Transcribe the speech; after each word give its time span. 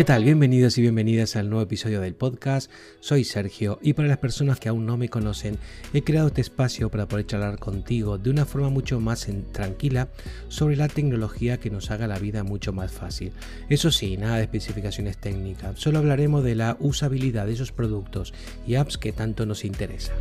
¿Qué 0.00 0.04
tal? 0.04 0.24
Bienvenidos 0.24 0.78
y 0.78 0.80
bienvenidas 0.80 1.36
al 1.36 1.50
nuevo 1.50 1.62
episodio 1.62 2.00
del 2.00 2.14
podcast. 2.14 2.70
Soy 3.00 3.22
Sergio 3.22 3.78
y 3.82 3.92
para 3.92 4.08
las 4.08 4.16
personas 4.16 4.58
que 4.58 4.70
aún 4.70 4.86
no 4.86 4.96
me 4.96 5.10
conocen, 5.10 5.58
he 5.92 6.02
creado 6.02 6.28
este 6.28 6.40
espacio 6.40 6.88
para 6.88 7.06
poder 7.06 7.26
charlar 7.26 7.58
contigo 7.58 8.16
de 8.16 8.30
una 8.30 8.46
forma 8.46 8.70
mucho 8.70 8.98
más 8.98 9.28
tranquila 9.52 10.08
sobre 10.48 10.76
la 10.76 10.88
tecnología 10.88 11.60
que 11.60 11.68
nos 11.68 11.90
haga 11.90 12.06
la 12.06 12.18
vida 12.18 12.44
mucho 12.44 12.72
más 12.72 12.90
fácil. 12.90 13.32
Eso 13.68 13.90
sí, 13.90 14.16
nada 14.16 14.36
de 14.36 14.44
especificaciones 14.44 15.18
técnicas, 15.18 15.78
solo 15.78 15.98
hablaremos 15.98 16.44
de 16.44 16.54
la 16.54 16.78
usabilidad 16.80 17.44
de 17.44 17.52
esos 17.52 17.70
productos 17.70 18.32
y 18.66 18.76
apps 18.76 18.96
que 18.96 19.12
tanto 19.12 19.44
nos 19.44 19.66
interesan. 19.66 20.16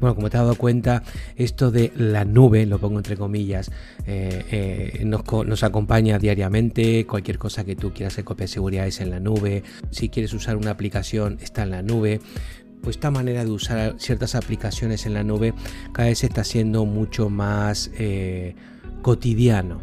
Bueno, 0.00 0.14
como 0.14 0.30
te 0.30 0.36
has 0.36 0.44
dado 0.44 0.54
cuenta, 0.54 1.02
esto 1.36 1.70
de 1.70 1.92
la 1.96 2.24
nube, 2.24 2.66
lo 2.66 2.78
pongo 2.78 2.98
entre 2.98 3.16
comillas, 3.16 3.70
eh, 4.06 4.44
eh, 5.00 5.04
nos, 5.04 5.62
acompaña 5.62 6.18
diariamente. 6.18 7.06
Cualquier 7.06 7.38
cosa 7.38 7.64
que 7.64 7.76
tú 7.76 7.92
quieras 7.92 8.14
hacer 8.14 8.24
copia 8.24 8.44
de 8.44 8.48
seguridad 8.48 8.86
es 8.86 9.00
en 9.00 9.10
la 9.10 9.20
nube. 9.20 9.64
Si 9.90 10.08
quieres 10.08 10.32
usar 10.32 10.56
una 10.56 10.70
aplicación, 10.70 11.38
está 11.40 11.64
en 11.64 11.70
la 11.70 11.82
nube. 11.82 12.20
Pues 12.82 12.96
esta 12.96 13.10
manera 13.10 13.44
de 13.44 13.50
usar 13.50 13.96
ciertas 13.98 14.36
aplicaciones 14.36 15.04
en 15.04 15.14
la 15.14 15.24
nube 15.24 15.52
cada 15.92 16.08
vez 16.08 16.22
está 16.22 16.44
siendo 16.44 16.84
mucho 16.84 17.28
más 17.28 17.90
eh, 17.98 18.54
cotidiano 19.02 19.80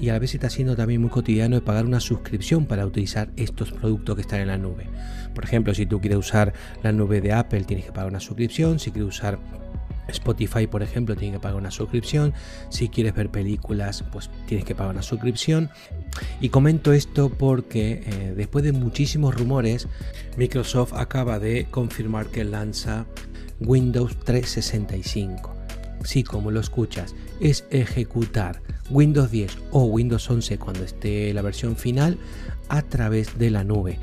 y 0.00 0.08
a 0.08 0.12
la 0.12 0.18
vez 0.18 0.34
está 0.34 0.48
siendo 0.48 0.76
también 0.76 1.00
muy 1.00 1.10
cotidiano 1.10 1.56
de 1.56 1.62
pagar 1.62 1.84
una 1.84 2.00
suscripción 2.00 2.66
para 2.66 2.86
utilizar 2.86 3.30
estos 3.36 3.72
productos 3.72 4.14
que 4.14 4.22
están 4.22 4.40
en 4.40 4.48
la 4.48 4.58
nube. 4.58 4.86
Por 5.34 5.44
ejemplo, 5.44 5.74
si 5.74 5.86
tú 5.86 6.00
quieres 6.00 6.18
usar 6.18 6.52
la 6.82 6.92
nube 6.92 7.20
de 7.20 7.32
Apple, 7.32 7.64
tienes 7.64 7.86
que 7.86 7.92
pagar 7.92 8.08
una 8.08 8.20
suscripción. 8.20 8.78
Si 8.78 8.90
quieres 8.92 9.08
usar 9.08 9.38
Spotify, 10.08 10.66
por 10.66 10.82
ejemplo, 10.82 11.16
tienes 11.16 11.38
que 11.38 11.42
pagar 11.42 11.58
una 11.58 11.70
suscripción. 11.70 12.32
Si 12.70 12.88
quieres 12.88 13.14
ver 13.14 13.30
películas, 13.30 14.04
pues 14.12 14.30
tienes 14.46 14.64
que 14.64 14.74
pagar 14.74 14.92
una 14.92 15.02
suscripción. 15.02 15.70
Y 16.40 16.48
comento 16.48 16.92
esto 16.92 17.30
porque 17.30 18.02
eh, 18.06 18.34
después 18.36 18.64
de 18.64 18.72
muchísimos 18.72 19.34
rumores, 19.34 19.88
Microsoft 20.36 20.92
acaba 20.94 21.38
de 21.38 21.66
confirmar 21.70 22.26
que 22.26 22.44
lanza 22.44 23.06
Windows 23.60 24.16
365. 24.24 25.57
Sí, 26.04 26.22
como 26.22 26.50
lo 26.50 26.60
escuchas, 26.60 27.14
es 27.40 27.64
ejecutar 27.70 28.62
Windows 28.90 29.30
10 29.30 29.58
o 29.72 29.84
Windows 29.84 30.30
11 30.30 30.58
cuando 30.58 30.84
esté 30.84 31.32
la 31.34 31.42
versión 31.42 31.76
final 31.76 32.18
a 32.68 32.82
través 32.82 33.38
de 33.38 33.50
la 33.50 33.64
nube. 33.64 33.98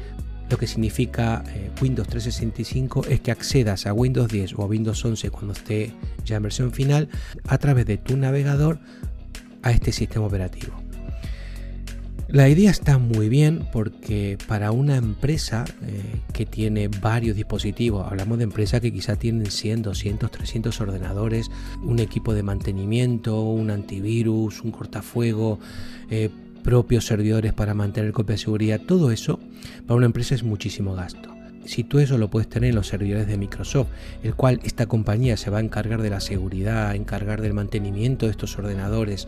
Lo 0.49 0.57
que 0.57 0.67
significa 0.67 1.43
eh, 1.47 1.71
Windows 1.81 2.07
365 2.07 3.05
es 3.07 3.19
que 3.21 3.31
accedas 3.31 3.87
a 3.87 3.93
Windows 3.93 4.31
10 4.31 4.53
o 4.59 4.63
a 4.63 4.65
Windows 4.65 5.03
11 5.03 5.31
cuando 5.31 5.53
esté 5.53 5.91
ya 6.23 6.37
en 6.37 6.43
versión 6.43 6.71
final 6.71 7.09
a 7.47 7.57
través 7.57 7.85
de 7.87 7.97
tu 7.97 8.15
navegador 8.15 8.79
a 9.63 9.71
este 9.71 9.91
sistema 9.91 10.27
operativo. 10.27 10.84
La 12.27 12.49
idea 12.49 12.71
está 12.71 12.97
muy 12.97 13.29
bien 13.29 13.67
porque 13.71 14.39
para 14.47 14.71
una 14.71 14.95
empresa 14.95 15.63
eh, 15.83 16.21
que 16.33 16.47
tiene 16.47 16.87
varios 16.87 17.35
dispositivos, 17.35 18.07
hablamos 18.09 18.39
de 18.39 18.45
empresas 18.45 18.81
que 18.81 18.91
quizá 18.91 19.15
tienen 19.15 19.51
100, 19.51 19.83
200, 19.83 20.31
300 20.31 20.81
ordenadores, 20.81 21.51
un 21.83 21.99
equipo 21.99 22.33
de 22.33 22.41
mantenimiento, 22.41 23.41
un 23.41 23.69
antivirus, 23.69 24.61
un 24.61 24.71
cortafuego, 24.71 25.59
eh, 26.09 26.31
propios 26.63 27.05
servidores 27.05 27.53
para 27.53 27.75
mantener 27.75 28.11
copia 28.11 28.33
de 28.33 28.39
seguridad, 28.39 28.81
todo 28.81 29.11
eso 29.11 29.39
para 29.85 29.95
una 29.95 30.07
empresa 30.07 30.33
es 30.33 30.43
muchísimo 30.43 30.95
gasto. 30.95 31.29
Si 31.65 31.83
tú 31.83 31.99
eso 31.99 32.17
lo 32.17 32.29
puedes 32.29 32.49
tener 32.49 32.69
en 32.69 32.75
los 32.75 32.87
servidores 32.87 33.27
de 33.27 33.37
Microsoft, 33.37 33.89
el 34.23 34.33
cual 34.33 34.59
esta 34.63 34.87
compañía 34.87 35.37
se 35.37 35.51
va 35.51 35.59
a 35.59 35.61
encargar 35.61 36.01
de 36.01 36.09
la 36.09 36.19
seguridad, 36.19 36.89
a 36.89 36.95
encargar 36.95 37.41
del 37.41 37.53
mantenimiento 37.53 38.25
de 38.25 38.31
estos 38.31 38.57
ordenadores, 38.57 39.27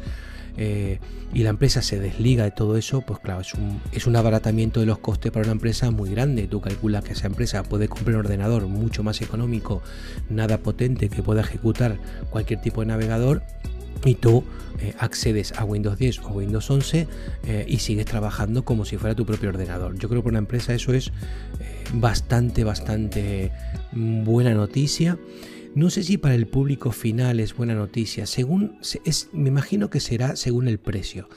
eh, 0.58 1.00
y 1.34 1.44
la 1.44 1.52
empresa 1.52 1.82
se 1.82 2.00
desliga 2.00 2.44
de 2.44 2.52
todo 2.52 2.78
eso, 2.78 3.02
pues 3.02 3.20
claro, 3.20 3.42
es 3.42 4.08
un, 4.08 4.16
abaratamiento 4.16 4.80
de 4.80 4.86
los 4.86 4.98
costes 4.98 5.32
para 5.32 5.44
una 5.44 5.52
empresa 5.52 5.92
muy 5.92 6.10
grande. 6.10 6.48
Tú 6.48 6.62
calculas 6.62 7.04
que 7.04 7.14
esa 7.14 7.28
empresa 7.28 7.64
puede 7.64 7.88
comprar 7.88 8.16
un 8.16 8.26
ordenador 8.26 8.68
mucho 8.68 9.04
más 9.04 9.22
económico, 9.22 9.82
nada 10.30 10.58
potente, 10.58 11.10
que 11.10 11.22
pueda 11.22 11.42
ejecutar 11.42 12.00
cualquier 12.30 12.62
tipo 12.62 12.82
de 12.82 12.88
navegador 12.88 13.44
y 14.06 14.16
tú 14.16 14.44
eh, 14.80 14.94
accedes 15.00 15.54
a 15.58 15.64
Windows 15.64 15.98
10 15.98 16.20
o 16.20 16.30
Windows 16.30 16.70
11 16.70 17.08
eh, 17.46 17.66
y 17.68 17.80
sigues 17.80 18.06
trabajando 18.06 18.64
como 18.64 18.86
si 18.86 18.98
fuera 18.98 19.16
tu 19.16 19.26
propio 19.26 19.50
ordenador. 19.50 19.98
Yo 19.98 20.10
creo 20.10 20.22
que 20.22 20.26
para 20.26 20.34
una 20.34 20.40
empresa 20.40 20.74
eso 20.74 20.94
es 20.94 21.12
bastante, 21.94 22.64
bastante 22.64 23.52
mm, 23.92 24.24
buena 24.24 24.54
noticia. 24.54 25.18
No 25.78 25.92
sé 25.92 26.02
si 26.02 26.18
para 26.18 26.34
el 26.34 26.48
público 26.48 26.92
final 26.92 27.40
es 27.40 27.56
buena 27.56 27.76
noticia, 27.76 28.26
según 28.26 28.80
es, 29.06 29.30
me 29.32 29.50
imagino 29.50 29.92
que 29.92 30.00
será 30.00 30.36
según 30.36 30.68
el 30.68 30.80
precio. 30.80 31.30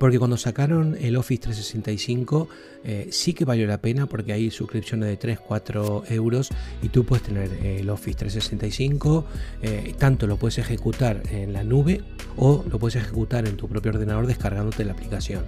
Porque 0.00 0.18
cuando 0.18 0.36
sacaron 0.36 0.96
el 1.00 1.14
Office 1.14 1.42
365 1.42 2.48
eh, 2.82 3.06
sí 3.12 3.32
que 3.32 3.44
valió 3.44 3.64
la 3.68 3.80
pena 3.80 4.06
porque 4.06 4.32
hay 4.32 4.50
suscripciones 4.50 5.08
de 5.08 5.16
3, 5.16 5.38
4 5.38 6.02
euros 6.08 6.48
y 6.82 6.88
tú 6.88 7.04
puedes 7.04 7.24
tener 7.24 7.48
el 7.64 7.88
Office 7.88 8.18
365, 8.18 9.24
eh, 9.62 9.94
tanto 9.96 10.26
lo 10.26 10.36
puedes 10.36 10.58
ejecutar 10.58 11.22
en 11.30 11.52
la 11.52 11.62
nube 11.62 12.02
o 12.36 12.64
lo 12.68 12.80
puedes 12.80 12.96
ejecutar 12.96 13.46
en 13.46 13.56
tu 13.56 13.68
propio 13.68 13.92
ordenador 13.92 14.26
descargándote 14.26 14.84
la 14.84 14.94
aplicación. 14.94 15.44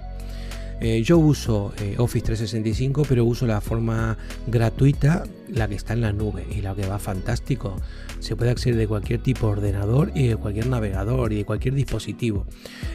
Eh, 0.81 1.03
yo 1.03 1.17
uso 1.17 1.73
eh, 1.79 1.95
Office 1.97 2.25
365, 2.25 3.03
pero 3.07 3.25
uso 3.25 3.45
la 3.45 3.59
forma 3.59 4.17
gratuita, 4.47 5.25
la 5.49 5.67
que 5.67 5.75
está 5.75 5.93
en 5.93 6.01
la 6.01 6.13
nube 6.13 6.45
y 6.49 6.61
la 6.61 6.73
que 6.73 6.87
va 6.87 6.99
fantástico. 6.99 7.75
Se 8.19 8.35
puede 8.35 8.51
acceder 8.51 8.77
de 8.77 8.87
cualquier 8.87 9.21
tipo 9.21 9.47
de 9.47 9.53
ordenador 9.53 10.11
y 10.15 10.27
de 10.27 10.37
cualquier 10.37 10.67
navegador 10.67 11.33
y 11.33 11.37
de 11.37 11.45
cualquier 11.45 11.73
dispositivo. 11.73 12.45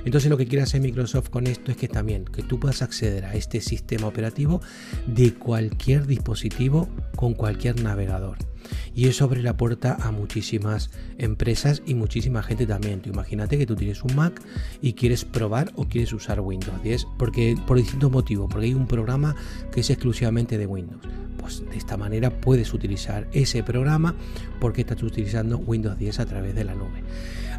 Entonces 0.05 0.31
lo 0.31 0.39
que 0.39 0.47
quiere 0.47 0.63
hacer 0.63 0.81
Microsoft 0.81 1.29
con 1.29 1.47
esto 1.47 1.71
es 1.71 1.77
que 1.77 1.89
también 1.89 2.25
que 2.25 2.43
tú 2.43 2.59
puedas 2.59 2.81
acceder 2.81 3.27
a 3.27 3.35
este 3.35 3.61
sistema 3.61 4.07
operativo 4.07 4.63
de 5.07 5.35
cualquier 5.35 6.07
dispositivo 6.07 6.89
con 7.17 7.35
cualquier 7.35 7.83
navegador 7.83 8.39
y 8.95 9.09
eso 9.09 9.25
abre 9.25 9.43
la 9.43 9.57
puerta 9.57 9.97
a 10.01 10.11
muchísimas 10.11 10.91
empresas 11.19 11.83
y 11.87 11.95
muchísima 11.95 12.43
gente 12.43 12.67
también. 12.67 13.01
Tú 13.01 13.11
imagínate 13.11 13.59
que 13.59 13.67
tú 13.67 13.77
tienes 13.77 14.03
un 14.05 14.15
Mac 14.15 14.41
y 14.81 14.95
quieres 14.95 15.25
probar 15.25 15.73
o 15.77 15.87
quieres 15.87 16.13
usar 16.13 16.41
Windows 16.41 16.83
10 16.83 17.07
porque 17.19 17.57
por 17.67 17.77
distintos 17.77 18.11
motivos, 18.11 18.49
porque 18.51 18.67
hay 18.67 18.75
un 18.75 18.87
programa 18.87 19.35
que 19.73 19.81
es 19.81 19.91
exclusivamente 19.91 20.59
de 20.59 20.67
Windows. 20.67 21.01
Pues 21.39 21.63
de 21.69 21.77
esta 21.77 21.97
manera 21.97 22.31
puedes 22.31 22.73
utilizar 22.73 23.29
ese 23.33 23.63
programa 23.63 24.15
porque 24.61 24.81
estás 24.81 25.03
utilizando 25.03 25.59
Windows 25.59 25.99
10 25.99 26.21
a 26.21 26.27
través 26.27 26.55
de 26.55 26.65
la 26.65 26.75
nube. 26.75 27.03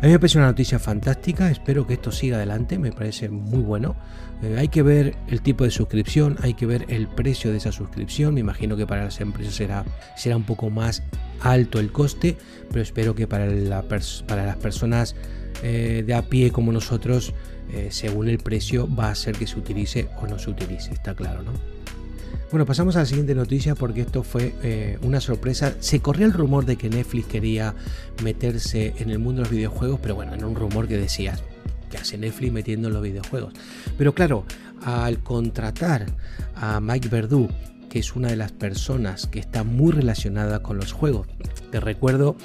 A 0.02 0.08
mí 0.08 0.12
me 0.12 0.20
parece 0.20 0.38
una 0.38 0.48
noticia 0.48 0.78
fantástica, 0.78 1.50
espero 1.50 1.88
que 1.88 1.94
esto 1.94 2.12
siga 2.12 2.36
adelante, 2.36 2.78
me 2.78 2.92
parece 2.92 3.30
muy 3.30 3.62
bueno. 3.62 3.96
Eh, 4.44 4.58
hay 4.58 4.68
que 4.68 4.82
ver 4.82 5.16
el 5.28 5.42
tipo 5.42 5.64
de 5.64 5.72
suscripción, 5.72 6.38
hay 6.42 6.54
que 6.54 6.66
ver 6.66 6.86
el 6.90 7.08
precio 7.08 7.52
de 7.52 7.58
esa 7.58 7.72
suscripción, 7.72 8.34
me 8.34 8.42
imagino 8.42 8.76
que 8.76 8.86
para 8.86 9.06
las 9.06 9.22
empresas 9.22 9.56
será, 9.56 9.86
será 10.18 10.36
un 10.36 10.44
poco 10.44 10.70
más 10.70 10.95
alto 11.42 11.80
el 11.80 11.92
coste, 11.92 12.38
pero 12.70 12.82
espero 12.82 13.16
que 13.16 13.28
para, 13.28 13.48
las 13.48 14.58
personas 14.58 15.16
eh, 15.64 16.04
de 16.06 16.14
a 16.14 16.24
pie 16.24 16.52
como 16.52 16.72
nosotros, 16.72 17.34
eh, 17.72 17.88
según 17.92 18.30
el 18.30 18.40
precio, 18.40 18.94
va 18.94 19.10
a 19.10 19.16
ser 19.16 19.36
que 19.36 19.48
se 19.48 19.58
utilice 19.58 20.10
o 20.22 20.28
no 20.28 20.40
se 20.40 20.50
utilice, 20.50 20.94
está 20.94 21.16
claro, 21.16 21.44
¿no? 21.44 21.52
Bueno, 22.52 22.66
pasamos 22.66 22.96
a 22.96 23.00
la 23.00 23.06
siguiente 23.06 23.36
noticia 23.36 23.76
porque 23.76 24.02
esto 24.02 24.24
fue 24.24 24.54
eh, 24.64 24.98
una 25.02 25.20
sorpresa. 25.20 25.76
Se 25.80 26.00
corría 26.00 26.28
el 26.28 26.34
rumor 26.34 26.66
de 26.66 26.78
que 26.78 26.90
Netflix 26.90 27.26
quería 27.28 27.74
meterse 28.24 28.94
en 28.98 29.10
el 29.10 29.20
mundo 29.20 29.42
de 29.42 29.50
los 29.50 29.52
videojuegos, 29.52 30.00
pero 30.02 30.16
bueno, 30.16 30.34
era 30.34 30.46
un 30.46 30.56
rumor 30.56 30.88
que 30.88 30.98
decía, 30.98 31.38
¿qué 31.90 31.98
hace 31.98 32.18
Netflix 32.18 32.54
metiendo 32.54 32.88
en 32.88 32.94
los 32.94 33.04
videojuegos? 33.04 33.54
Pero 33.98 34.14
claro, 34.14 34.46
al 34.84 35.20
contratar 35.20 36.06
a 36.56 36.80
Mike 36.80 37.10
Verdu, 37.10 37.50
es 38.00 38.16
una 38.16 38.30
de 38.30 38.36
las 38.36 38.52
personas 38.52 39.28
que 39.28 39.40
está 39.40 39.64
muy 39.64 39.92
relacionada 39.92 40.62
con 40.62 40.78
los 40.78 40.92
juegos, 40.92 41.28
te 41.72 41.80
recuerdo 41.80 42.36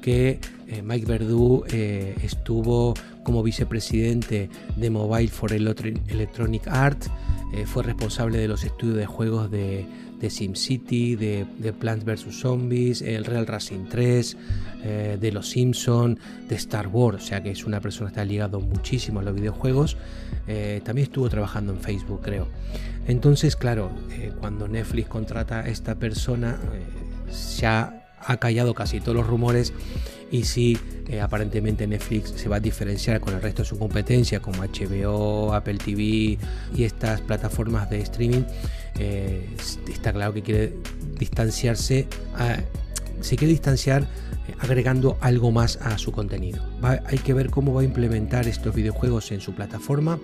que 0.00 0.38
eh, 0.68 0.82
Mike 0.82 1.06
Verdu 1.06 1.64
eh, 1.70 2.14
estuvo 2.22 2.94
como 3.22 3.42
vicepresidente 3.42 4.50
de 4.76 4.90
Mobile 4.90 5.28
for 5.28 5.52
Electronic 5.52 6.68
Arts, 6.68 7.10
eh, 7.54 7.64
fue 7.66 7.82
responsable 7.82 8.38
de 8.38 8.48
los 8.48 8.64
estudios 8.64 8.96
de 8.96 9.06
juegos 9.06 9.50
de, 9.50 9.86
de 10.24 10.30
SimCity, 10.30 11.16
de, 11.16 11.72
Plants 11.78 12.04
vs. 12.04 12.40
Zombies, 12.40 13.02
el 13.02 13.26
Real 13.26 13.46
Racing 13.46 13.84
3, 13.90 14.36
de 15.20 15.32
Los 15.32 15.50
Simpson, 15.50 16.18
de 16.48 16.54
Star 16.54 16.88
Wars, 16.88 17.24
o 17.24 17.26
sea 17.26 17.42
que 17.42 17.50
es 17.50 17.64
una 17.64 17.80
persona 17.80 18.08
que 18.08 18.12
está 18.12 18.24
ligado 18.24 18.60
muchísimo 18.60 19.20
a 19.20 19.22
los 19.22 19.34
videojuegos. 19.34 19.96
también 20.84 21.06
estuvo 21.06 21.28
trabajando 21.28 21.72
en 21.72 21.80
Facebook, 21.80 22.20
creo. 22.22 22.48
Entonces, 23.06 23.54
claro, 23.56 23.90
cuando 24.40 24.66
Netflix 24.66 25.08
contrata 25.08 25.60
a 25.60 25.68
esta 25.68 25.94
persona, 25.96 26.58
ya 27.58 28.03
ha 28.26 28.36
callado 28.38 28.74
casi 28.74 29.00
todos 29.00 29.16
los 29.16 29.26
rumores 29.26 29.72
y 30.30 30.44
si 30.44 30.78
eh, 31.08 31.20
aparentemente 31.20 31.86
Netflix 31.86 32.30
se 32.30 32.48
va 32.48 32.56
a 32.56 32.60
diferenciar 32.60 33.20
con 33.20 33.34
el 33.34 33.42
resto 33.42 33.62
de 33.62 33.68
su 33.68 33.78
competencia 33.78 34.40
como 34.40 34.62
HBO, 34.62 35.54
Apple 35.54 35.78
TV 35.78 36.38
y 36.74 36.84
estas 36.84 37.20
plataformas 37.20 37.90
de 37.90 38.00
streaming, 38.00 38.42
eh, 38.98 39.48
está 39.88 40.12
claro 40.12 40.32
que 40.32 40.42
quiere 40.42 40.74
distanciarse 41.18 42.08
se 43.20 43.36
quiere 43.36 43.52
distanciar 43.52 44.02
eh, 44.02 44.54
agregando 44.60 45.16
algo 45.20 45.50
más 45.50 45.76
a 45.78 45.96
su 45.98 46.12
contenido. 46.12 46.62
hay 46.82 47.18
que 47.18 47.34
ver 47.34 47.50
cómo 47.50 47.74
va 47.74 47.80
a 47.80 47.84
implementar 47.84 48.46
estos 48.46 48.74
videojuegos 48.74 49.32
en 49.32 49.40
su 49.40 49.54
plataforma 49.54 50.18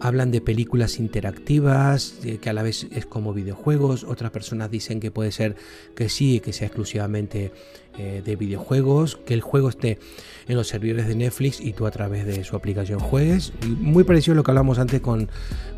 hablan 0.00 0.30
de 0.30 0.40
películas 0.40 0.98
interactivas, 0.98 2.14
que 2.40 2.50
a 2.50 2.52
la 2.52 2.62
vez 2.62 2.86
es 2.90 3.06
como 3.06 3.32
videojuegos, 3.32 4.04
otras 4.04 4.30
personas 4.30 4.70
dicen 4.70 5.00
que 5.00 5.10
puede 5.10 5.32
ser 5.32 5.56
que 5.94 6.08
sí, 6.08 6.40
que 6.40 6.52
sea 6.52 6.66
exclusivamente 6.66 7.52
eh, 7.98 8.22
de 8.24 8.36
videojuegos, 8.36 9.16
que 9.16 9.34
el 9.34 9.40
juego 9.40 9.68
esté 9.68 9.98
en 10.46 10.56
los 10.56 10.68
servidores 10.68 11.08
de 11.08 11.16
Netflix 11.16 11.60
y 11.60 11.72
tú 11.72 11.86
a 11.86 11.90
través 11.90 12.24
de 12.24 12.44
su 12.44 12.54
aplicación 12.54 13.00
juegues. 13.00 13.52
Muy 13.66 14.04
parecido 14.04 14.34
a 14.34 14.36
lo 14.36 14.42
que 14.44 14.52
hablamos 14.52 14.78
antes 14.78 15.00
con, 15.00 15.28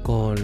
con 0.02 0.36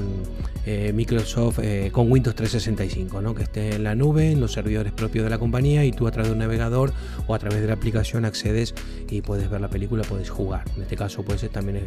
eh, 0.64 0.92
Microsoft, 0.94 1.60
eh, 1.62 1.90
con 1.92 2.10
Windows 2.10 2.34
365, 2.34 3.20
¿no? 3.20 3.34
que 3.34 3.42
esté 3.42 3.74
en 3.74 3.84
la 3.84 3.94
nube, 3.94 4.32
en 4.32 4.40
los 4.40 4.54
servidores 4.54 4.92
propios 4.92 5.24
de 5.24 5.30
la 5.30 5.38
compañía 5.38 5.84
y 5.84 5.92
tú 5.92 6.08
a 6.08 6.10
través 6.10 6.30
de 6.30 6.32
un 6.32 6.38
navegador 6.38 6.92
o 7.26 7.34
a 7.34 7.38
través 7.38 7.60
de 7.60 7.66
la 7.66 7.74
aplicación 7.74 8.24
accedes 8.24 8.74
y 9.10 9.20
puedes 9.20 9.48
ver 9.50 9.60
la 9.60 9.68
película, 9.68 10.02
puedes 10.04 10.30
jugar. 10.30 10.64
En 10.74 10.82
este 10.82 10.96
caso 10.96 11.22
puede 11.22 11.38
ser 11.38 11.50
también 11.50 11.82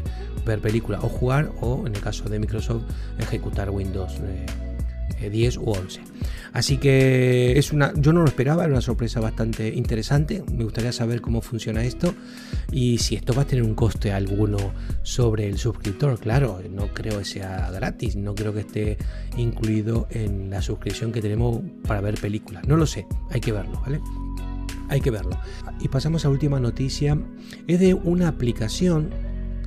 ver 0.46 0.60
película 0.60 1.00
o 1.02 1.10
jugar 1.10 1.52
o 1.60 1.81
en 1.86 1.96
el 1.96 2.02
caso 2.02 2.30
de 2.30 2.40
Microsoft 2.40 2.84
ejecutar 3.20 3.70
Windows 3.70 4.20
10 5.30 5.58
u 5.58 5.72
11. 5.72 6.02
Así 6.54 6.78
que 6.78 7.58
es 7.58 7.72
una, 7.72 7.94
yo 7.96 8.12
no 8.14 8.22
lo 8.22 8.28
esperaba, 8.28 8.64
era 8.64 8.74
una 8.74 8.82
sorpresa 8.82 9.20
bastante 9.20 9.70
interesante. 9.70 10.44
Me 10.52 10.64
gustaría 10.64 10.92
saber 10.92 11.22
cómo 11.22 11.42
funciona 11.42 11.84
esto 11.84 12.14
y 12.72 12.98
si 12.98 13.16
esto 13.16 13.34
va 13.34 13.44
a 13.44 13.46
tener 13.46 13.64
un 13.64 13.76
coste 13.76 14.12
alguno 14.12 14.58
sobre 15.04 15.48
el 15.48 15.58
suscriptor. 15.58 16.20
Claro, 16.20 16.62
no 16.70 16.88
creo 16.94 17.20
que 17.20 17.26
sea 17.26 17.70
gratis, 17.72 18.16
no 18.16 18.36
creo 18.36 18.54
que 18.54 18.62
esté 18.62 18.98
incluido 19.38 20.08
en 20.10 20.50
la 20.50 20.62
suscripción 20.62 21.12
que 21.12 21.22
tenemos 21.22 21.62
para 21.88 22.02
ver 22.02 22.16
películas. 22.16 22.68
No 22.68 22.76
lo 22.76 22.86
sé, 22.86 23.06
hay 23.30 23.42
que 23.42 23.52
verlo, 23.52 23.80
¿vale? 23.82 24.02
Hay 24.90 25.00
que 25.00 25.12
verlo. 25.12 25.40
Y 25.80 25.88
pasamos 25.88 26.26
a 26.26 26.30
última 26.30 26.60
noticia. 26.60 27.18
Es 27.68 27.80
de 27.80 27.94
una 27.94 28.28
aplicación 28.28 29.10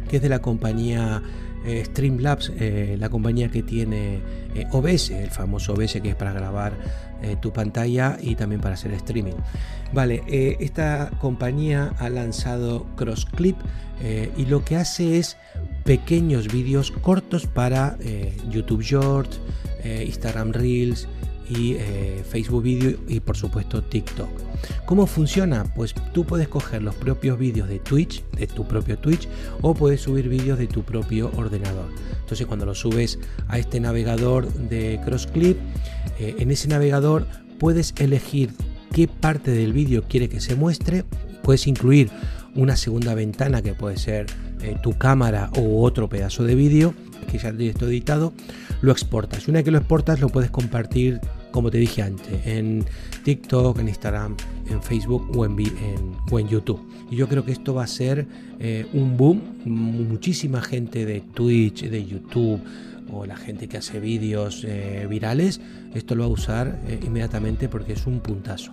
que 0.08 0.16
es 0.16 0.22
de 0.22 0.28
la 0.28 0.40
compañía 0.42 1.22
eh, 1.64 1.84
Streamlabs, 1.86 2.52
eh, 2.58 2.96
la 2.98 3.08
compañía 3.08 3.48
que 3.50 3.62
tiene 3.62 4.20
eh, 4.54 4.66
OBS, 4.72 5.10
el 5.10 5.30
famoso 5.30 5.72
OBS 5.72 6.00
que 6.02 6.10
es 6.10 6.14
para 6.14 6.32
grabar 6.32 6.74
tu 7.40 7.54
pantalla 7.54 8.18
y 8.20 8.34
también 8.34 8.60
para 8.60 8.74
hacer 8.74 8.92
streaming. 8.92 9.32
Vale, 9.94 10.22
esta 10.28 11.10
compañía 11.20 11.94
ha 11.98 12.10
lanzado 12.10 12.84
CrossClip 12.96 13.56
y 14.36 14.44
lo 14.44 14.62
que 14.62 14.76
hace 14.76 15.18
es 15.18 15.38
pequeños 15.84 16.52
vídeos 16.52 16.90
cortos 16.90 17.46
para 17.46 17.96
YouTube 18.50 18.82
Short, 18.82 19.32
Instagram 19.82 20.52
Reels, 20.52 21.08
y 21.48 21.74
eh, 21.74 22.24
Facebook 22.28 22.62
Video 22.62 22.98
y 23.08 23.20
por 23.20 23.36
supuesto 23.36 23.82
TikTok. 23.82 24.28
¿Cómo 24.86 25.06
funciona? 25.06 25.64
Pues 25.74 25.94
tú 26.12 26.24
puedes 26.24 26.48
coger 26.48 26.82
los 26.82 26.94
propios 26.94 27.38
vídeos 27.38 27.68
de 27.68 27.78
Twitch, 27.78 28.24
de 28.32 28.46
tu 28.46 28.66
propio 28.66 28.98
Twitch, 28.98 29.28
o 29.60 29.74
puedes 29.74 30.02
subir 30.02 30.28
vídeos 30.28 30.58
de 30.58 30.66
tu 30.66 30.82
propio 30.82 31.30
ordenador. 31.36 31.86
Entonces 32.20 32.46
cuando 32.46 32.66
lo 32.66 32.74
subes 32.74 33.18
a 33.48 33.58
este 33.58 33.80
navegador 33.80 34.52
de 34.52 35.00
CrossClip, 35.04 35.58
eh, 36.18 36.36
en 36.38 36.50
ese 36.50 36.68
navegador 36.68 37.26
puedes 37.58 37.94
elegir 37.98 38.50
qué 38.92 39.08
parte 39.08 39.50
del 39.50 39.72
vídeo 39.72 40.04
quiere 40.08 40.28
que 40.28 40.40
se 40.40 40.54
muestre, 40.54 41.04
puedes 41.42 41.66
incluir 41.66 42.10
una 42.54 42.76
segunda 42.76 43.14
ventana 43.14 43.62
que 43.62 43.74
puede 43.74 43.96
ser 43.96 44.26
eh, 44.62 44.76
tu 44.82 44.96
cámara 44.96 45.50
u 45.58 45.82
otro 45.82 46.08
pedazo 46.08 46.44
de 46.44 46.54
vídeo 46.54 46.94
que 47.38 47.64
ya 47.64 47.70
está 47.70 47.86
editado, 47.86 48.32
lo 48.80 48.92
exportas. 48.92 49.48
Una 49.48 49.58
vez 49.58 49.64
que 49.64 49.70
lo 49.70 49.78
exportas 49.78 50.20
lo 50.20 50.28
puedes 50.28 50.50
compartir, 50.50 51.20
como 51.50 51.70
te 51.70 51.78
dije 51.78 52.02
antes, 52.02 52.46
en 52.46 52.84
TikTok, 53.24 53.78
en 53.78 53.88
Instagram, 53.88 54.36
en 54.70 54.82
Facebook 54.82 55.30
o 55.36 55.44
en, 55.44 56.48
YouTube. 56.48 56.80
Y 57.10 57.16
yo 57.16 57.28
creo 57.28 57.44
que 57.44 57.52
esto 57.52 57.74
va 57.74 57.84
a 57.84 57.88
ser 57.88 58.26
eh, 58.60 58.86
un 58.92 59.16
boom. 59.16 59.40
Muchísima 59.64 60.60
gente 60.62 61.04
de 61.04 61.20
Twitch, 61.20 61.88
de 61.88 62.04
YouTube 62.04 62.60
o 63.12 63.26
la 63.26 63.36
gente 63.36 63.68
que 63.68 63.76
hace 63.76 64.00
vídeos 64.00 64.64
eh, 64.66 65.06
virales, 65.08 65.60
esto 65.94 66.14
lo 66.14 66.22
va 66.22 66.28
a 66.30 66.32
usar 66.32 66.80
inmediatamente 67.02 67.68
porque 67.68 67.92
es 67.92 68.06
un 68.06 68.20
puntazo. 68.20 68.72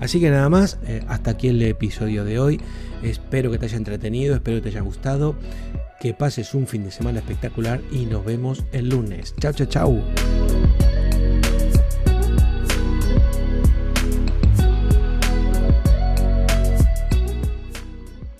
Así 0.00 0.20
que 0.20 0.30
nada 0.30 0.48
más, 0.48 0.78
eh, 0.86 1.02
hasta 1.08 1.32
aquí 1.32 1.48
el 1.48 1.62
episodio 1.62 2.24
de 2.24 2.38
hoy. 2.38 2.60
Espero 3.02 3.50
que 3.50 3.58
te 3.58 3.66
haya 3.66 3.76
entretenido, 3.76 4.34
espero 4.34 4.58
que 4.58 4.62
te 4.62 4.68
haya 4.70 4.80
gustado, 4.80 5.36
que 6.00 6.14
pases 6.14 6.54
un 6.54 6.66
fin 6.66 6.84
de 6.84 6.90
semana 6.90 7.20
espectacular 7.20 7.80
y 7.90 8.06
nos 8.06 8.24
vemos 8.24 8.64
el 8.72 8.88
lunes. 8.88 9.34
Chao, 9.40 9.52
chao, 9.52 9.66
chao. 9.66 10.45